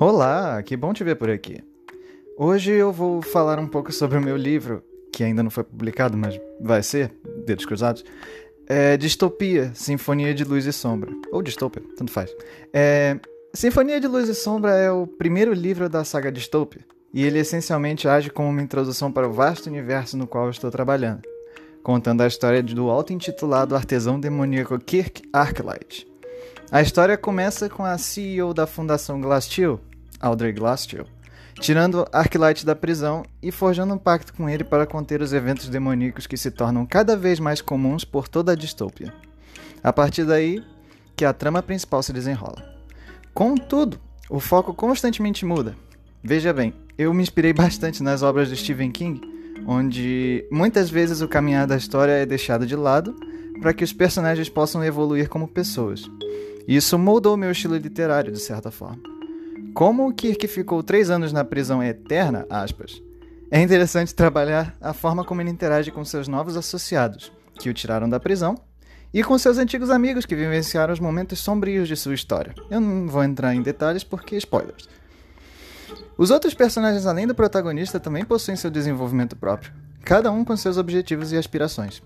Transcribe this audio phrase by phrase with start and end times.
[0.00, 1.60] Olá, que bom te ver por aqui.
[2.36, 4.80] Hoje eu vou falar um pouco sobre o meu livro,
[5.12, 7.12] que ainda não foi publicado, mas vai ser,
[7.44, 8.04] dedos cruzados.
[8.68, 11.10] É Distopia, Sinfonia de Luz e Sombra.
[11.32, 12.32] Ou Distopia, tanto faz.
[12.72, 13.18] É,
[13.52, 18.06] Sinfonia de Luz e Sombra é o primeiro livro da saga Distopia, e ele essencialmente
[18.06, 21.22] age como uma introdução para o vasto universo no qual estou trabalhando,
[21.82, 26.06] contando a história do auto-intitulado artesão demoníaco Kirk Arklight.
[26.70, 29.80] A história começa com a CEO da Fundação Glass-Steagall,
[30.20, 31.08] Audrey Glass-Steagall,
[31.58, 36.26] tirando Arclight da prisão e forjando um pacto com ele para conter os eventos demoníacos
[36.26, 39.14] que se tornam cada vez mais comuns por toda a distopia.
[39.82, 40.62] A partir daí,
[41.16, 42.62] que a trama principal se desenrola.
[43.32, 43.98] Contudo,
[44.28, 45.74] o foco constantemente muda.
[46.22, 49.22] Veja bem, eu me inspirei bastante nas obras de Stephen King,
[49.66, 53.16] onde muitas vezes o caminhar da história é deixado de lado
[53.62, 56.04] para que os personagens possam evoluir como pessoas.
[56.68, 59.00] Isso moldou meu estilo literário, de certa forma.
[59.72, 63.02] Como o Kirk ficou três anos na prisão eterna, aspas,
[63.50, 68.06] é interessante trabalhar a forma como ele interage com seus novos associados, que o tiraram
[68.06, 68.54] da prisão,
[69.14, 72.54] e com seus antigos amigos que vivenciaram os momentos sombrios de sua história.
[72.70, 74.86] Eu não vou entrar em detalhes porque spoilers.
[76.18, 79.72] Os outros personagens, além do protagonista, também possuem seu desenvolvimento próprio,
[80.04, 82.02] cada um com seus objetivos e aspirações.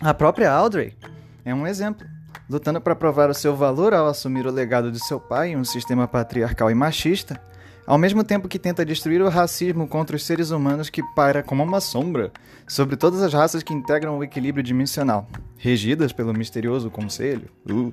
[0.00, 0.96] A própria Audrey
[1.44, 2.06] é um exemplo
[2.48, 5.64] lutando para provar o seu valor ao assumir o legado de seu pai em um
[5.64, 7.40] sistema patriarcal e machista,
[7.86, 11.62] ao mesmo tempo que tenta destruir o racismo contra os seres humanos que paira como
[11.62, 12.32] uma sombra
[12.66, 17.48] sobre todas as raças que integram o equilíbrio dimensional, regidas pelo misterioso conselho.
[17.68, 17.92] Uh.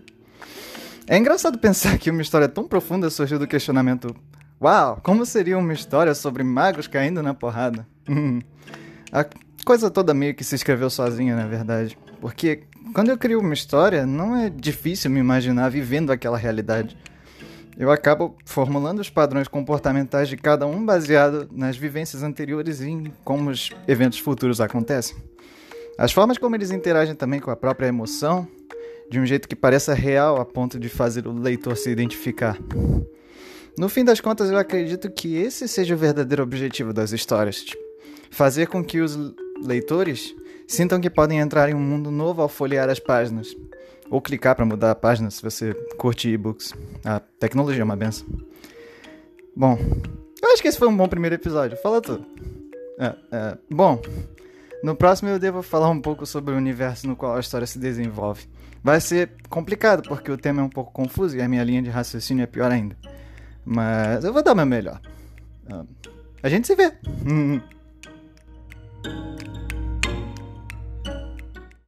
[1.07, 4.15] É engraçado pensar que uma história tão profunda surgiu do questionamento:
[4.61, 7.87] Uau, como seria uma história sobre magos caindo na porrada?
[9.11, 9.25] A
[9.65, 11.97] coisa toda meio que se escreveu sozinha, na verdade.
[12.21, 16.97] Porque quando eu crio uma história, não é difícil me imaginar vivendo aquela realidade.
[17.77, 23.13] Eu acabo formulando os padrões comportamentais de cada um baseado nas vivências anteriores e em
[23.23, 25.15] como os eventos futuros acontecem.
[25.97, 28.47] As formas como eles interagem também com a própria emoção,
[29.09, 32.57] de um jeito que pareça real a ponto de fazer o leitor se identificar.
[33.77, 37.65] No fim das contas, eu acredito que esse seja o verdadeiro objetivo das histórias:
[38.29, 39.17] fazer com que os
[39.63, 40.35] leitores
[40.69, 43.55] sintam que podem entrar em um mundo novo ao folhear as páginas.
[44.09, 46.73] Ou clicar para mudar a página se você curte e-books.
[47.03, 48.27] A tecnologia é uma benção.
[49.55, 49.77] Bom,
[50.41, 51.77] eu acho que esse foi um bom primeiro episódio.
[51.81, 52.25] Fala tudo.
[52.99, 54.01] É, é, bom,
[54.83, 57.77] no próximo eu devo falar um pouco sobre o universo no qual a história se
[57.77, 58.47] desenvolve.
[58.83, 61.89] Vai ser complicado porque o tema é um pouco confuso e a minha linha de
[61.89, 62.95] raciocínio é pior ainda.
[63.65, 65.01] Mas eu vou dar o meu melhor.
[66.41, 66.91] A gente se vê.